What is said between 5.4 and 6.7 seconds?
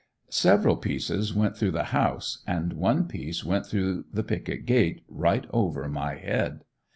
over my head.